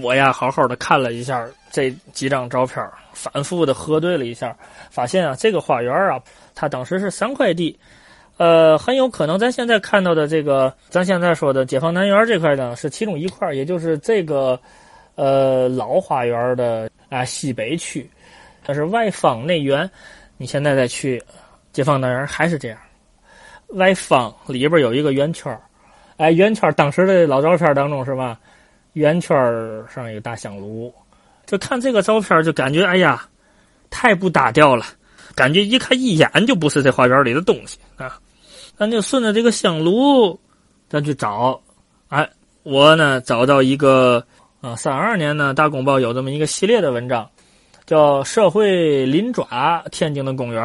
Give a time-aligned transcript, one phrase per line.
[0.00, 4.56] 我呀，好好的看了一下这几张照片，反复的核对了一下，
[4.90, 6.18] 发现啊，这个花园啊，
[6.54, 7.78] 它当时是三块地，
[8.38, 14.58] 呃，很有可能咱现在看到的这个，咱现在说的解放南园这块呢，是其中一块，也就是这个，
[15.14, 18.08] 呃，老花园的啊西北区，
[18.64, 19.88] 它是外方内圆。
[20.38, 21.22] 你现在再去
[21.70, 22.78] 解放南园还是这样，
[23.74, 25.56] 外方里边有一个圆圈
[26.16, 28.38] 哎，圆圈当时的老照片当中是吧？
[28.94, 29.34] 圆圈
[29.92, 30.92] 上一个大香炉，
[31.46, 33.26] 就看这个照片就感觉哎呀，
[33.90, 34.84] 太不搭调了，
[35.34, 38.18] 感觉一看一眼就不是这花园里的东西啊。
[38.76, 40.38] 咱就顺着这个香炉，
[40.88, 41.60] 咱去找。
[42.08, 42.28] 哎，
[42.62, 44.24] 我呢找到一个
[44.60, 47.28] 啊，三二年呢，《大公报》有这么一个系列的文章，
[47.92, 50.62] 叫《社会鳞爪：天津的公园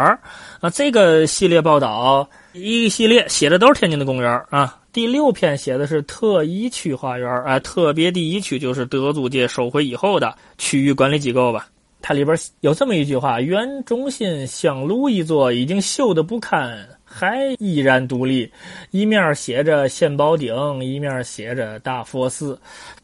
[0.61, 0.69] 啊。
[0.73, 4.79] 这个系列报道一个系列写的都是天津的公园啊。
[4.93, 11.67] 第六篇写的是特一区花园，哎，特别第一区就是德租界收回以后的区域管理机构吧。
[12.01, 18.49] 它里边有这么一句话：原中心香炉一座已经锈得不堪，还依然独立。
[18.91, 22.57] 一面写着献宝顶，一面写着大佛寺。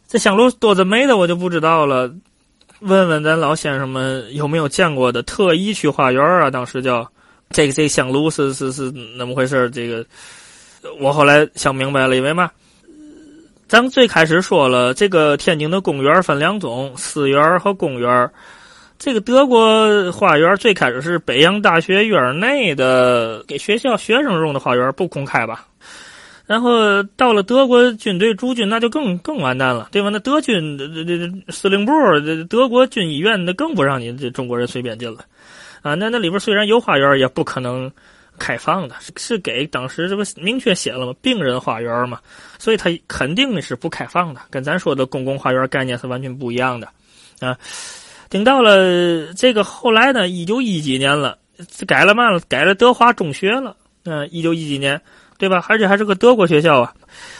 [0.07, 2.09] 这香炉多着没的我就不知道了。
[2.83, 6.51] 问问咱老先生们有没有见过的特意去花园啊？
[6.51, 7.09] 当时叫
[7.49, 9.69] 这个这香炉是是是那么回事？
[9.71, 10.05] 这个。
[10.99, 12.51] 我后来想明白了，因为嘛，
[13.69, 18.29] 咱们最开始说了，这个天津的公园分两种，私园和公园。
[18.99, 25.65] 这个德国花园最开始是北洋大学院内的给学校学生用的花园，不公开吧？
[26.53, 30.09] 然后到了德国军队驻军，那就更更完蛋了，对吧？
[30.09, 35.25] 那德军这这这司令部、这德国军医院，那更不让你这中国人随便进了
[35.81, 35.95] 啊！
[35.95, 37.91] 那那里边虽然有花园，也不可能。
[38.39, 41.13] 开放的是给当时这不明确写了吗？
[41.21, 42.19] 病人花园嘛，
[42.57, 46.89] 所以他肯定是不开放的，跟咱说的公共花园概念是完全不一样的
[47.39, 47.55] 啊。
[48.29, 51.37] 等到了这个后来呢，一九一几年了，
[51.85, 53.77] 改了嘛了，改了德华中学了。
[54.03, 54.99] 嗯，一九一几年，
[55.37, 55.65] 对吧？
[55.67, 56.93] 而且还是个德国学校啊。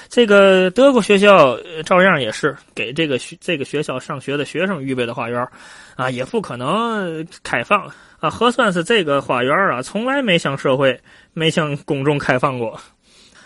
[0.10, 5.48] 这个德国学校照样也是给这个学这个学校上学的学生预备的花园
[5.96, 7.92] 啊，也不可能开放。
[8.20, 11.00] 啊，核算是这个花园啊，从来没向社会、
[11.34, 12.80] 没向公众开放过。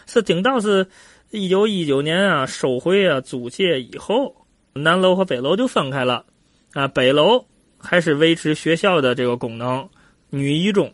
[0.05, 0.85] 是顶到是
[1.31, 4.35] 一九一九年啊，收回啊租界以后，
[4.73, 6.23] 南楼和北楼就分开了。
[6.73, 7.43] 啊，北楼
[7.79, 9.87] 还是维持学校的这个功能，
[10.29, 10.93] 女一中。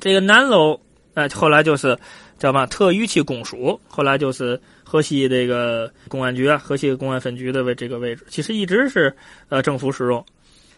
[0.00, 0.80] 这个南楼，
[1.14, 1.98] 哎，后来就是
[2.38, 9.14] 叫嘛特预区公署，后来就是河西这个公安局啊，河西公安分局的位这个位置，其实一直是
[9.48, 10.24] 呃政府使用。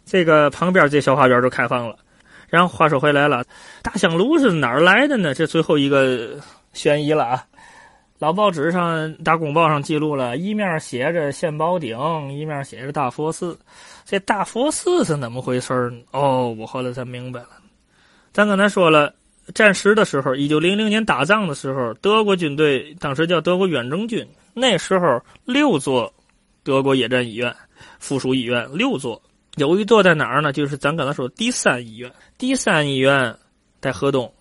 [0.04, 1.96] 这个旁边这小花园就开放了，
[2.48, 3.44] 然后话说回来了，
[3.82, 5.32] 大香炉是哪儿来的呢？
[5.32, 6.38] 这最后一个
[6.72, 7.46] 悬疑了啊！
[8.18, 11.96] 老报纸上、大公报上记录了一面写着献宝顶，
[12.32, 13.58] 一面写着大佛寺。
[14.04, 15.98] 这大佛寺是怎么回事呢？
[16.12, 17.48] 哦，我后来才明白了。
[18.32, 19.12] 咱刚才说了，
[19.52, 26.12] 战时的时候，一九零零年打仗的时候，德国军队当时叫德国远征军，那时候六座
[26.62, 27.54] 德国野战医院、
[27.98, 29.20] 附属医院六座。
[29.56, 30.52] 有一座在哪儿呢？
[30.52, 33.36] 就是咱刚才说第三医院，第三医院
[33.80, 34.32] 在河东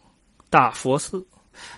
[0.50, 1.24] 大佛寺。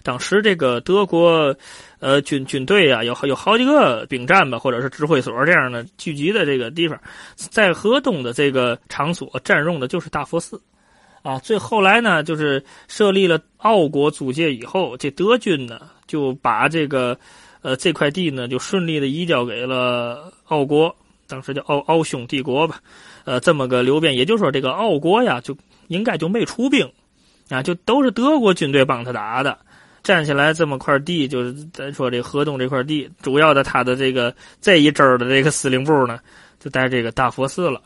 [0.04, 1.54] 当时这个德国
[2.00, 6.98] 呃军军队啊，有有好几个兵站吧，或者是指挥所这样的聚集的这个地方，
[7.36, 10.62] 在河东的这个场所占用的就是大佛寺
[11.26, 11.40] 啊。
[11.40, 17.18] 最后来呢，就是设立了奥国租界以后，这德军呢就把这个
[17.62, 20.96] 呃这块地呢就顺利的移交给了奥国，
[21.28, 22.80] 当时叫奥奥匈帝国吧。
[23.26, 26.88] 呃，这么个流变，也就是说，这个奥国呀，就应该就没出兵，
[27.50, 29.58] 啊，就都是德国军队帮他打的。
[30.04, 34.32] 占下来这么块地，就是咱说这河东这块地，主要的他的这个
[34.62, 36.20] 这一支儿的这个司令部呢，
[36.60, 37.82] 就在这个大佛寺了。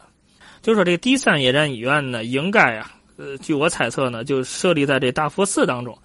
[0.61, 5.95] 就说这个第三野战医院呢，应该啊，呃，据我猜测呢，就设立在这大佛寺当中。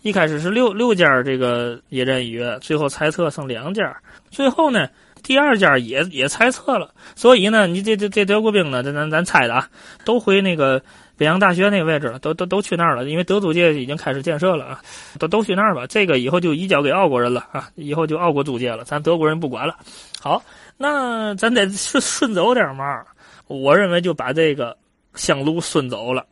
[0.00, 3.94] 一开始是六六家这个野战医院，最后猜测剩两家，
[4.30, 4.88] 最后呢。
[5.22, 9.66] 第二家也也猜测了，所以呢，你这这这德国兵呢，咱咱咱猜的啊，
[10.04, 10.78] 都回那个
[11.16, 14.82] 北洋大学那个位置了，都都都去那儿了，因为德租界已经开始建设了啊，
[15.18, 15.86] 都都去那儿吧。
[15.86, 19.74] 这个以后就移交给奥国人了啊，以后就奥国租界了，咱德国人不管了。
[20.20, 20.42] 好，
[20.76, 23.02] 那咱得顺顺走点嘛，
[23.46, 24.76] 我认为就把这个
[25.14, 26.26] 香炉顺走了，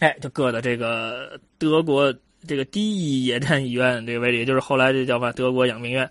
[0.00, 2.14] 哎，就搁在这个德国
[2.46, 6.08] 这个第一野战医院这个位置，也就是后来这叫嘛德国养病院，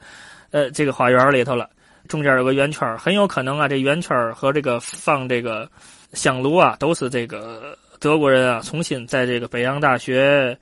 [0.52, 1.70] 呃，这个花园里头了。
[2.08, 5.68] 中间有个圆圈，很有可能啊，这圆圈和这个放这个
[6.14, 10.56] 香炉啊，都是这个德国人啊重新在这个北洋大学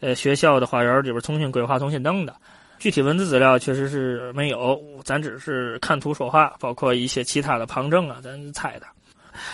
[0.00, 2.36] 呃学校的花园里边重新规划、重新弄的
[2.78, 8.86] 具体文字资料确实是没有，咱只是看图说话，包括一些其他的旁证啊，咱猜的。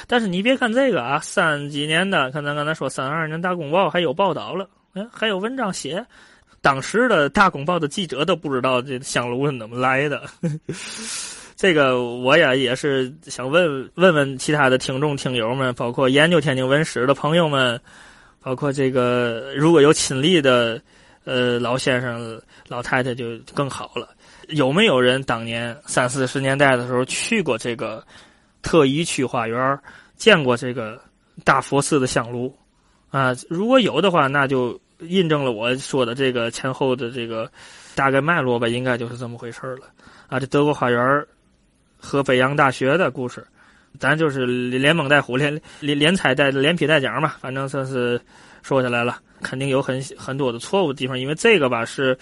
[0.06, 6.04] 但是你别看这个啊，三几年的，看咱刚才说三二年大公报还有报道了，哎，还有文章写，
[6.60, 10.22] 当时的大公报的记者都不知道这香炉是怎么来的。
[11.56, 17.80] 这个我呀也是想问问问其他的听众听友们，包括研究天津文史的朋友们，
[18.42, 20.80] 包括这个如果有亲历的
[21.24, 24.08] 呃老先生老太太就更好了。
[24.48, 28.04] 有没有人当年三四十年代的时候去过这个
[28.64, 29.78] 特一区花园，
[30.16, 31.00] 见过这个
[31.44, 32.52] 大佛寺的香炉
[33.10, 33.32] 啊？
[33.48, 37.48] 如果有的话，那就印证了我说的这个前后的这个
[37.94, 39.86] 大概脉络吧，应该就是这么回事了
[40.26, 40.40] 啊。
[40.40, 41.24] 这德国花园。
[42.06, 43.42] 和北洋大学的故事，
[43.98, 48.20] 咱就是连蒙带虎，连连连踩带连皮带讲嘛，反正算是
[48.62, 52.14] 说下来了，肯定有很很多的错误的地方，因为这个吧是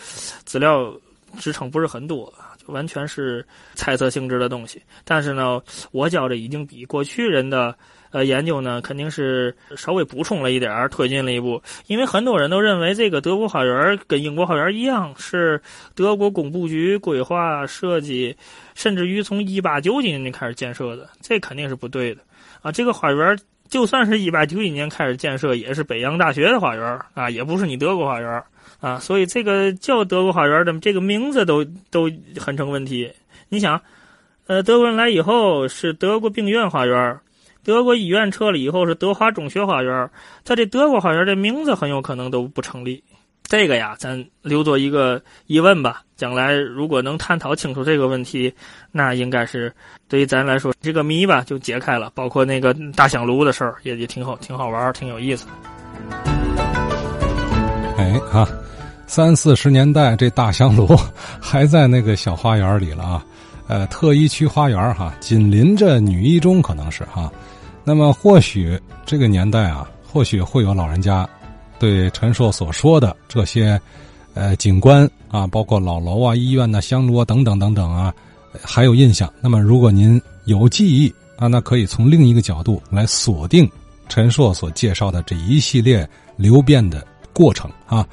[0.45, 0.95] 资料
[1.39, 3.45] 支撑不是很多，就完全是
[3.75, 4.83] 猜测性质的东西。
[5.05, 7.75] 但是呢，我觉着已经比过去人的。
[8.13, 11.63] 呃，研究呢肯定是稍微补充了一点儿，推进了一步。
[11.87, 15.59] 因为很多人都认为这个德国花园跟英国花园一样，是
[15.95, 18.37] 德国工部局规划设计，
[18.75, 22.21] 甚至于从一八九几年就开始建设的，这肯定是不对的
[22.61, 22.71] 啊！
[22.71, 23.35] 这个花园
[23.73, 28.45] 就算是一八九一年开始建设，也是北洋大学的花园啊，也不是你德国花园
[28.81, 33.11] 啊，所以这个叫德国花园的这个名字都都很成问题。
[33.49, 33.81] 你想，
[34.47, 37.19] 呃，德国人来以后是德国病院花园。
[37.65, 40.11] 德国医院撤了以后是德华中学花园，
[40.45, 43.03] 他这德国花园这名字很有可能都不成立。
[43.53, 46.01] 这个呀，咱留作一个疑问吧。
[46.17, 48.51] 将来如果能探讨清楚这个问题，
[48.91, 49.71] 那应该是
[50.09, 52.11] 对于咱来说这个谜吧就解开了。
[52.15, 55.45] 包括那个大香炉的事儿，也也挺好，挺好玩，挺有意思。
[57.99, 58.49] 哎啊，
[59.07, 60.89] 三四十年代这大香炉
[61.39, 63.23] 还在那个小花园里了啊。
[63.69, 67.31] 呃，特一区花园哈，紧邻着女一中，可能是哈。
[67.85, 71.29] 那么或许这个年代啊，或许会有老人家
[71.83, 73.81] 对陈硕所说的这些
[74.35, 78.15] 呃景观啊，包括老楼啊、医院呐、香炉啊等等等等啊，
[78.63, 79.29] 还有印象。
[79.41, 83.69] 那么如果您有记忆啊，那可以从另一个角度来锁定
[84.09, 88.07] 陈硕所介绍的这一系列流变的过程啊。